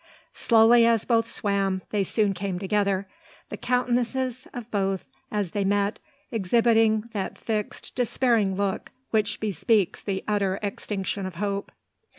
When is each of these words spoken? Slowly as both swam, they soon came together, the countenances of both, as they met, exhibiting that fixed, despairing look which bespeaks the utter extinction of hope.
Slowly 0.33 0.83
as 0.83 1.05
both 1.05 1.27
swam, 1.27 1.83
they 1.91 2.03
soon 2.03 2.33
came 2.33 2.57
together, 2.57 3.07
the 3.49 3.55
countenances 3.57 4.47
of 4.51 4.71
both, 4.71 5.05
as 5.29 5.51
they 5.51 5.63
met, 5.63 5.99
exhibiting 6.31 7.03
that 7.13 7.37
fixed, 7.37 7.93
despairing 7.93 8.55
look 8.55 8.91
which 9.11 9.39
bespeaks 9.39 10.01
the 10.01 10.23
utter 10.27 10.57
extinction 10.63 11.27
of 11.27 11.35
hope. 11.35 11.71